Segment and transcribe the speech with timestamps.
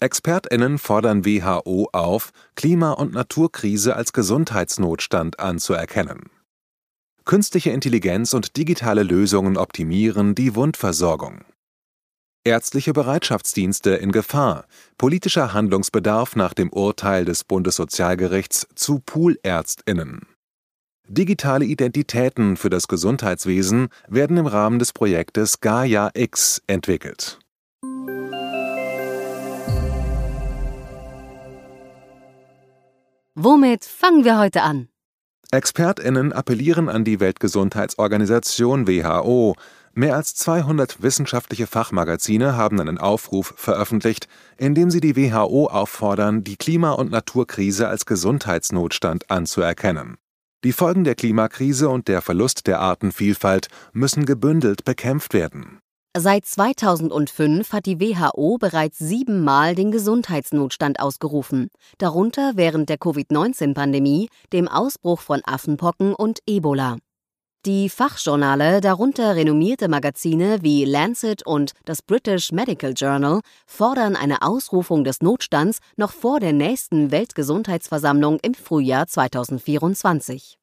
[0.00, 6.30] ExpertInnen fordern WHO auf, Klima- und Naturkrise als Gesundheitsnotstand anzuerkennen.
[7.24, 11.44] Künstliche Intelligenz und digitale Lösungen optimieren die Wundversorgung.
[12.44, 14.66] Ärztliche Bereitschaftsdienste in Gefahr.
[14.96, 20.26] Politischer Handlungsbedarf nach dem Urteil des Bundessozialgerichts zu Poolärztinnen.
[21.08, 27.38] Digitale Identitäten für das Gesundheitswesen werden im Rahmen des Projektes Gaia X entwickelt.
[33.40, 34.88] Womit fangen wir heute an?
[35.52, 39.54] ExpertInnen appellieren an die Weltgesundheitsorganisation WHO.
[39.94, 46.42] Mehr als 200 wissenschaftliche Fachmagazine haben einen Aufruf veröffentlicht, in dem sie die WHO auffordern,
[46.42, 50.16] die Klima- und Naturkrise als Gesundheitsnotstand anzuerkennen.
[50.64, 55.78] Die Folgen der Klimakrise und der Verlust der Artenvielfalt müssen gebündelt bekämpft werden.
[56.16, 64.68] Seit 2005 hat die WHO bereits siebenmal den Gesundheitsnotstand ausgerufen, darunter während der Covid-19-Pandemie, dem
[64.68, 66.96] Ausbruch von Affenpocken und Ebola.
[67.66, 75.04] Die Fachjournale, darunter renommierte Magazine wie Lancet und das British Medical Journal, fordern eine Ausrufung
[75.04, 80.58] des Notstands noch vor der nächsten Weltgesundheitsversammlung im Frühjahr 2024.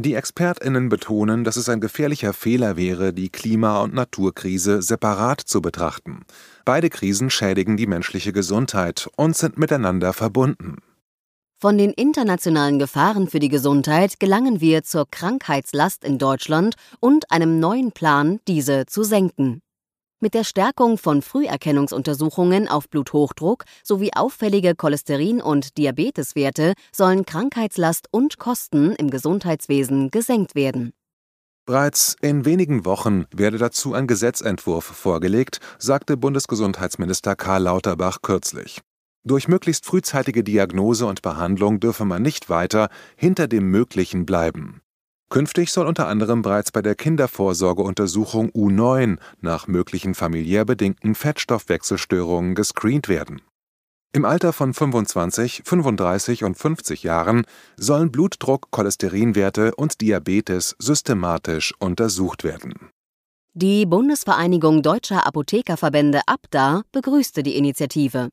[0.00, 5.60] Die Expertinnen betonen, dass es ein gefährlicher Fehler wäre, die Klima- und Naturkrise separat zu
[5.60, 6.20] betrachten.
[6.64, 10.76] Beide Krisen schädigen die menschliche Gesundheit und sind miteinander verbunden.
[11.60, 17.58] Von den internationalen Gefahren für die Gesundheit gelangen wir zur Krankheitslast in Deutschland und einem
[17.58, 19.62] neuen Plan, diese zu senken.
[20.20, 28.36] Mit der Stärkung von Früherkennungsuntersuchungen auf Bluthochdruck sowie auffällige Cholesterin- und Diabeteswerte sollen Krankheitslast und
[28.36, 30.92] Kosten im Gesundheitswesen gesenkt werden.
[31.66, 38.80] Bereits in wenigen Wochen werde dazu ein Gesetzentwurf vorgelegt, sagte Bundesgesundheitsminister Karl Lauterbach kürzlich.
[39.22, 44.80] Durch möglichst frühzeitige Diagnose und Behandlung dürfe man nicht weiter hinter dem Möglichen bleiben.
[45.30, 53.08] Künftig soll unter anderem bereits bei der Kindervorsorgeuntersuchung U9 nach möglichen familiär bedingten Fettstoffwechselstörungen gescreent
[53.08, 53.42] werden.
[54.14, 57.44] Im Alter von 25, 35 und 50 Jahren
[57.76, 62.88] sollen Blutdruck, Cholesterinwerte und Diabetes systematisch untersucht werden.
[63.52, 68.30] Die Bundesvereinigung Deutscher Apothekerverbände ABDA begrüßte die Initiative.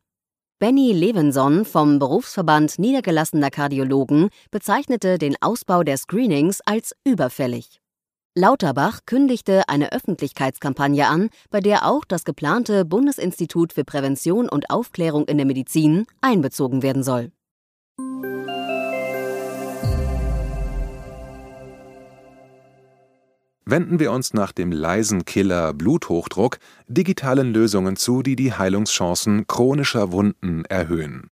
[0.57, 7.81] Benny Levenson vom Berufsverband Niedergelassener Kardiologen bezeichnete den Ausbau der Screenings als überfällig.
[8.35, 15.25] Lauterbach kündigte eine Öffentlichkeitskampagne an, bei der auch das geplante Bundesinstitut für Prävention und Aufklärung
[15.25, 17.33] in der Medizin einbezogen werden soll.
[23.67, 30.11] Wenden wir uns nach dem leisen Killer Bluthochdruck digitalen Lösungen zu, die die Heilungschancen chronischer
[30.11, 31.29] Wunden erhöhen.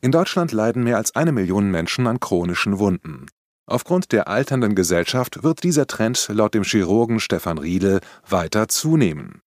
[0.00, 3.26] In Deutschland leiden mehr als eine Million Menschen an chronischen Wunden.
[3.66, 9.42] Aufgrund der alternden Gesellschaft wird dieser Trend laut dem Chirurgen Stefan Riedel weiter zunehmen.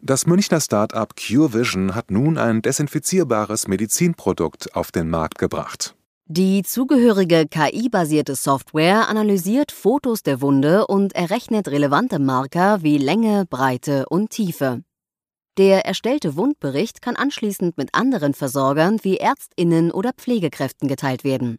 [0.00, 5.96] Das Münchner Start-up CureVision hat nun ein desinfizierbares Medizinprodukt auf den Markt gebracht.
[6.26, 14.06] Die zugehörige KI-basierte Software analysiert Fotos der Wunde und errechnet relevante Marker wie Länge, Breite
[14.08, 14.82] und Tiefe.
[15.58, 21.58] Der erstellte Wundbericht kann anschließend mit anderen Versorgern wie Ärztinnen oder Pflegekräften geteilt werden.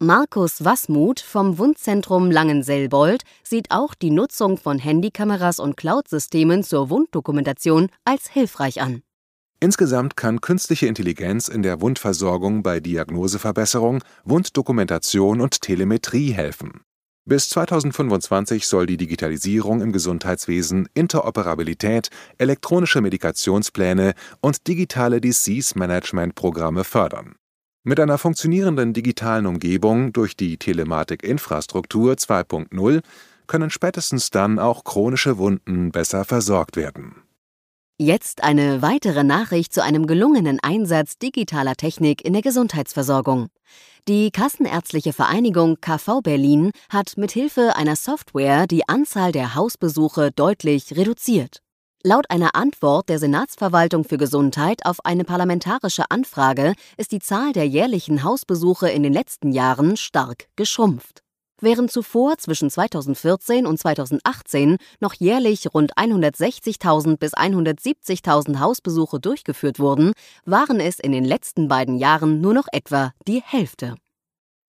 [0.00, 7.88] Markus Wasmuth vom Wundzentrum Langenselbold sieht auch die Nutzung von Handykameras und Cloud-Systemen zur Wunddokumentation
[8.04, 9.04] als hilfreich an.
[9.62, 16.80] Insgesamt kann künstliche Intelligenz in der Wundversorgung bei Diagnoseverbesserung, Wunddokumentation und Telemetrie helfen.
[17.24, 22.08] Bis 2025 soll die Digitalisierung im Gesundheitswesen Interoperabilität,
[22.38, 27.36] elektronische Medikationspläne und digitale Disease-Management-Programme fördern.
[27.84, 33.00] Mit einer funktionierenden digitalen Umgebung durch die Telematik-Infrastruktur 2.0
[33.46, 37.22] können spätestens dann auch chronische Wunden besser versorgt werden.
[37.98, 43.48] Jetzt eine weitere Nachricht zu einem gelungenen Einsatz digitaler Technik in der Gesundheitsversorgung.
[44.08, 51.58] Die Kassenärztliche Vereinigung KV Berlin hat mithilfe einer Software die Anzahl der Hausbesuche deutlich reduziert.
[52.02, 57.68] Laut einer Antwort der Senatsverwaltung für Gesundheit auf eine parlamentarische Anfrage ist die Zahl der
[57.68, 61.21] jährlichen Hausbesuche in den letzten Jahren stark geschrumpft.
[61.64, 70.12] Während zuvor zwischen 2014 und 2018 noch jährlich rund 160.000 bis 170.000 Hausbesuche durchgeführt wurden,
[70.44, 73.94] waren es in den letzten beiden Jahren nur noch etwa die Hälfte.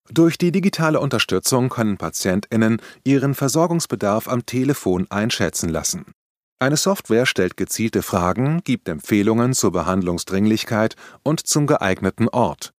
[0.08, 6.12] Durch die digitale Unterstützung können Patientinnen ihren Versorgungsbedarf am Telefon einschätzen lassen.
[6.60, 10.94] Eine Software stellt gezielte Fragen, gibt Empfehlungen zur Behandlungsdringlichkeit
[11.24, 12.73] und zum geeigneten Ort.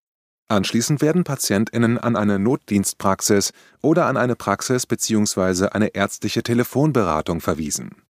[0.48, 5.68] Anschließend werden PatientInnen an eine Notdienstpraxis oder an eine Praxis bzw.
[5.68, 8.02] eine ärztliche Telefonberatung verwiesen.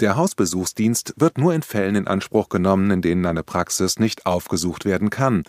[0.00, 4.84] Der Hausbesuchsdienst wird nur in Fällen in Anspruch genommen, in denen eine Praxis nicht aufgesucht
[4.84, 5.42] werden kann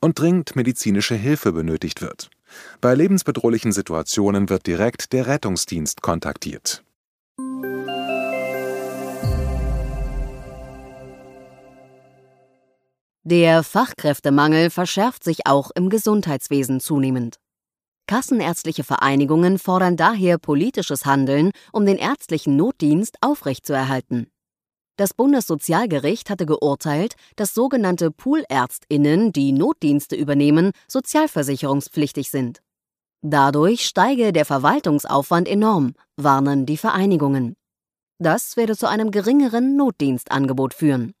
[0.00, 2.30] und dringend medizinische Hilfe benötigt wird.
[2.80, 6.82] Bei lebensbedrohlichen Situationen wird direkt der Rettungsdienst kontaktiert.
[13.30, 17.36] Der Fachkräftemangel verschärft sich auch im Gesundheitswesen zunehmend.
[18.08, 24.32] Kassenärztliche Vereinigungen fordern daher politisches Handeln, um den ärztlichen Notdienst aufrechtzuerhalten.
[24.96, 32.60] Das Bundessozialgericht hatte geurteilt, dass sogenannte Poolärztinnen, die Notdienste übernehmen, sozialversicherungspflichtig sind.
[33.22, 37.54] Dadurch steige der Verwaltungsaufwand enorm, warnen die Vereinigungen.
[38.18, 41.14] Das werde zu einem geringeren Notdienstangebot führen.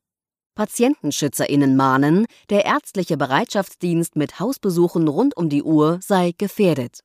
[0.54, 7.00] PatientenschützerInnen mahnen, der ärztliche Bereitschaftsdienst mit Hausbesuchen rund um die Uhr sei gefährdet.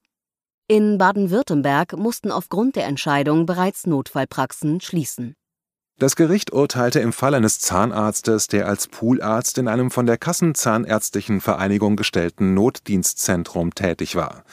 [0.68, 5.36] In Baden-Württemberg mussten aufgrund der Entscheidung bereits Notfallpraxen schließen.
[5.98, 11.40] Das Gericht urteilte im Fall eines Zahnarztes, der als Poolarzt in einem von der Kassenzahnärztlichen
[11.40, 14.44] Vereinigung gestellten Notdienstzentrum tätig war.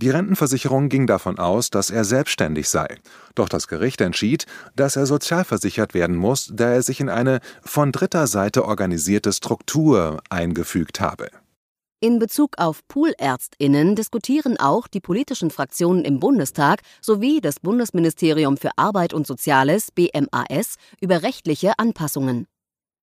[0.00, 2.96] Die Rentenversicherung ging davon aus, dass er selbstständig sei.
[3.34, 7.92] Doch das Gericht entschied, dass er sozialversichert werden muss, da er sich in eine von
[7.92, 11.28] dritter Seite organisierte Struktur eingefügt habe.
[12.00, 18.70] In Bezug auf Poolärztinnen diskutieren auch die politischen Fraktionen im Bundestag sowie das Bundesministerium für
[18.76, 22.46] Arbeit und Soziales BMAS über rechtliche Anpassungen.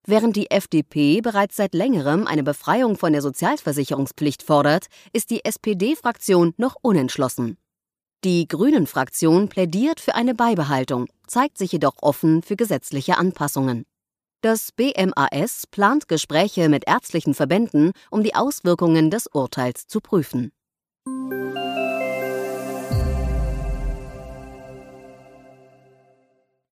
[0.06, 6.54] Während die FDP bereits seit längerem eine Befreiung von der Sozialversicherungspflicht fordert, ist die SPD-Fraktion
[6.58, 7.58] noch unentschlossen.
[8.24, 13.86] Die Grünen-Fraktion plädiert für eine Beibehaltung, zeigt sich jedoch offen für gesetzliche Anpassungen.
[14.42, 20.52] Das BMAS plant Gespräche mit ärztlichen Verbänden, um die Auswirkungen des Urteils zu prüfen.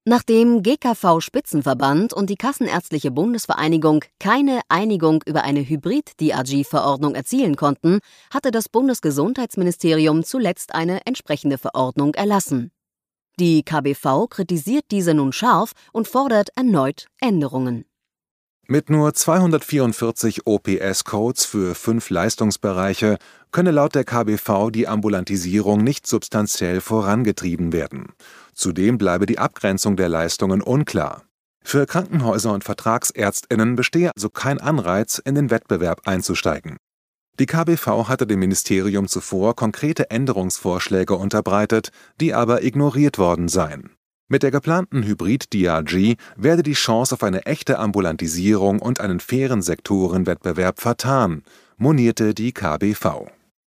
[0.07, 7.97] Nachdem GKV Spitzenverband und die Kassenärztliche Bundesvereinigung keine Einigung über eine Hybrid-DRG-Verordnung erzielen konnten,
[8.31, 12.71] hatte das Bundesgesundheitsministerium zuletzt eine entsprechende Verordnung erlassen.
[13.39, 17.85] Die KBV kritisiert diese nun scharf und fordert erneut Änderungen.
[18.67, 23.19] Mit nur 244 OPS-Codes für fünf Leistungsbereiche
[23.51, 28.13] könne laut der KBV die Ambulantisierung nicht substanziell vorangetrieben werden.
[28.55, 31.25] Zudem bleibe die Abgrenzung der Leistungen unklar.
[31.63, 36.77] Für Krankenhäuser und Vertragsärztinnen bestehe also kein Anreiz, in den Wettbewerb einzusteigen.
[37.37, 41.89] Die KBV hatte dem Ministerium zuvor konkrete Änderungsvorschläge unterbreitet,
[42.19, 43.91] die aber ignoriert worden seien.
[44.27, 50.81] Mit der geplanten Hybrid-DRG werde die Chance auf eine echte Ambulantisierung und einen fairen Sektorenwettbewerb
[50.81, 51.43] vertan,
[51.77, 53.27] monierte die KBV.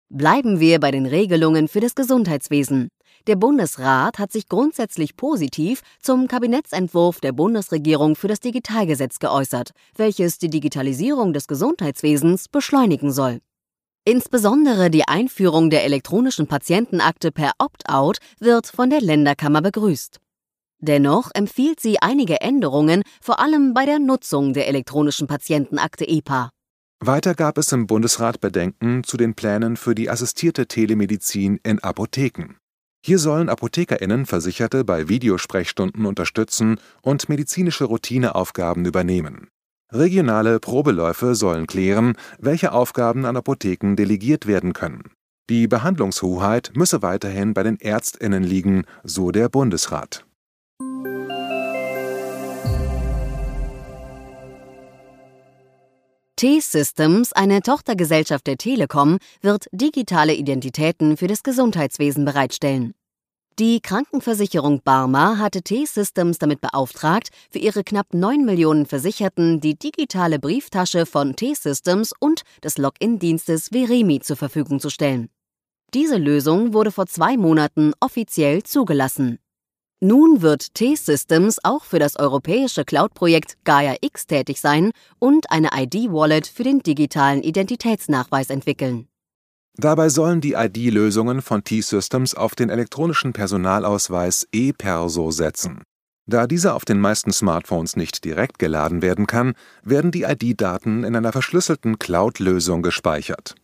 [0.08, 2.88] Bleiben wir bei den Regelungen für das Gesundheitswesen.
[3.27, 10.38] Der Bundesrat hat sich grundsätzlich positiv zum Kabinettsentwurf der Bundesregierung für das Digitalgesetz geäußert, welches
[10.38, 13.42] die Digitalisierung des Gesundheitswesens beschleunigen soll.
[14.06, 20.22] Insbesondere die Einführung der elektronischen Patientenakte per Opt-out wird von der Länderkammer begrüßt.
[20.79, 26.51] Dennoch empfiehlt sie einige Änderungen, vor allem bei der Nutzung der elektronischen Patientenakte EPA.
[27.00, 32.57] Weiter gab es im Bundesrat Bedenken zu den Plänen für die assistierte Telemedizin in Apotheken.
[33.05, 39.48] Hier sollen ApothekerInnen Versicherte bei Videosprechstunden unterstützen und medizinische Routineaufgaben übernehmen.
[39.91, 45.12] Regionale Probeläufe sollen klären, welche Aufgaben an Apotheken delegiert werden können.
[45.50, 50.26] Die Behandlungshoheit müsse weiterhin bei den ÄrztInnen liegen, so der Bundesrat.
[56.38, 62.94] T-Systems, eine Tochtergesellschaft der Telekom, wird digitale Identitäten für das Gesundheitswesen bereitstellen.
[63.58, 70.38] Die Krankenversicherung Barmer hatte T-Systems damit beauftragt, für ihre knapp 9 Millionen Versicherten die digitale
[70.38, 75.29] Brieftasche von T-Systems und des Login-Dienstes Veremi zur Verfügung zu stellen.
[75.96, 79.39] Diese Lösung wurde vor zwei Monaten offiziell zugelassen.
[80.00, 86.46] Nun wird T-Systems auch für das europäische Cloud-Projekt Gaia X tätig sein und eine ID-Wallet
[86.46, 89.08] für den digitalen Identitätsnachweis entwickeln.
[89.75, 95.82] Dabei sollen die ID-Lösungen von T-Systems auf den elektronischen Personalausweis ePerso setzen.
[96.27, 101.16] Da dieser auf den meisten Smartphones nicht direkt geladen werden kann, werden die ID-Daten in
[101.16, 103.56] einer verschlüsselten Cloud-Lösung gespeichert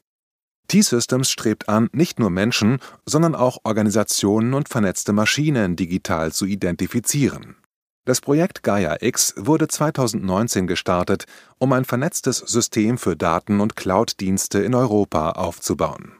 [0.73, 7.57] T-Systems strebt an, nicht nur Menschen, sondern auch Organisationen und vernetzte Maschinen digital zu identifizieren.
[8.05, 11.25] Das Projekt Gaia X wurde 2019 gestartet,
[11.59, 16.13] um ein vernetztes System für Daten- und Cloud-Dienste in Europa aufzubauen.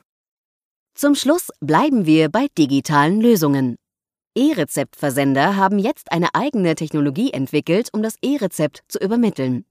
[0.94, 3.76] Zum Schluss bleiben wir bei digitalen Lösungen.
[4.38, 9.66] E-Rezeptversender haben jetzt eine eigene Technologie entwickelt, um das E-Rezept zu übermitteln.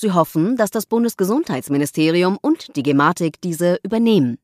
[0.00, 4.38] Sie hoffen, dass das Bundesgesundheitsministerium und die Gematik diese übernehmen.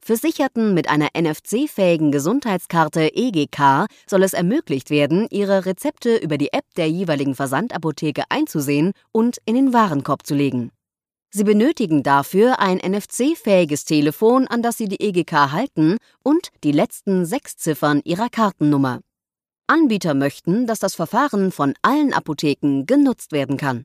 [0.00, 6.64] Versicherten mit einer NFC-fähigen Gesundheitskarte EGK soll es ermöglicht werden, ihre Rezepte über die App
[6.78, 10.70] der jeweiligen Versandapotheke einzusehen und in den Warenkorb zu legen.
[11.30, 17.26] Sie benötigen dafür ein NFC-fähiges Telefon, an das Sie die EGK halten, und die letzten
[17.26, 19.00] sechs Ziffern Ihrer Kartennummer.
[19.66, 23.84] Anbieter möchten, dass das Verfahren von allen Apotheken genutzt werden kann.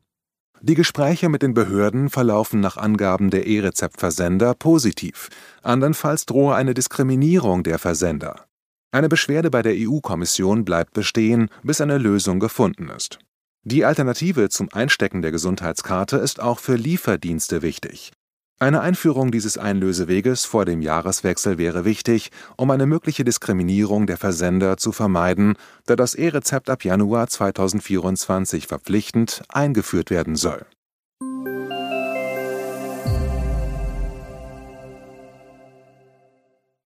[0.59, 5.29] Die Gespräche mit den Behörden verlaufen nach Angaben der E-Rezept-Versender positiv,
[5.63, 8.45] andernfalls drohe eine Diskriminierung der Versender.
[8.91, 13.19] Eine Beschwerde bei der EU-Kommission bleibt bestehen, bis eine Lösung gefunden ist.
[13.63, 18.11] Die Alternative zum Einstecken der Gesundheitskarte ist auch für Lieferdienste wichtig.
[18.61, 24.77] Eine Einführung dieses Einlöseweges vor dem Jahreswechsel wäre wichtig, um eine mögliche Diskriminierung der Versender
[24.77, 25.55] zu vermeiden,
[25.87, 30.63] da das E-Rezept ab Januar 2024 verpflichtend eingeführt werden soll.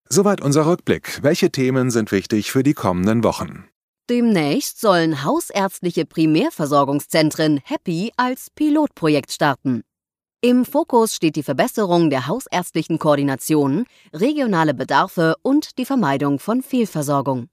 [0.07, 1.19] Soweit unser Rückblick.
[1.23, 3.65] Welche Themen sind wichtig für die kommenden Wochen?
[4.09, 9.83] Demnächst sollen hausärztliche Primärversorgungszentren Happy als Pilotprojekt starten.
[10.45, 17.47] Im Fokus steht die Verbesserung der hausärztlichen Koordination, regionale Bedarfe und die Vermeidung von Fehlversorgung.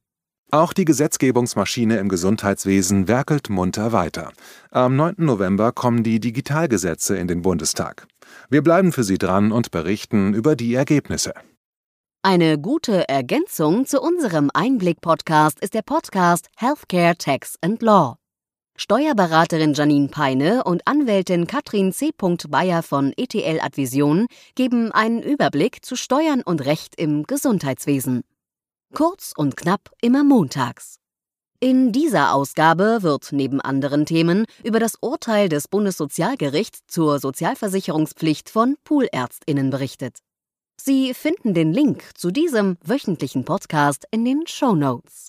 [0.50, 4.30] Auch die Gesetzgebungsmaschine im Gesundheitswesen werkelt munter weiter.
[4.70, 5.14] Am 9.
[5.16, 8.06] November kommen die Digitalgesetze in den Bundestag.
[8.50, 11.32] Wir bleiben für Sie dran und berichten über die Ergebnisse.
[12.22, 18.18] Eine gute Ergänzung zu unserem Einblick-Podcast ist der Podcast Healthcare Tax and Law.
[18.82, 22.10] Steuerberaterin Janine Peine und Anwältin Katrin C.
[22.48, 28.24] Bayer von ETL Advision geben einen Überblick zu Steuern und Recht im Gesundheitswesen.
[28.92, 30.96] Kurz und knapp immer montags.
[31.60, 38.74] In dieser Ausgabe wird neben anderen Themen über das Urteil des Bundessozialgerichts zur Sozialversicherungspflicht von
[38.82, 40.18] Poolärztinnen berichtet.
[40.76, 45.28] Sie finden den Link zu diesem wöchentlichen Podcast in den Show Notes.